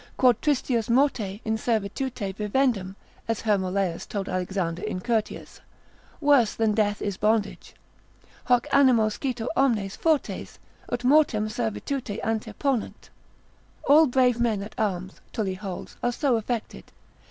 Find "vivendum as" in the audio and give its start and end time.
2.35-3.41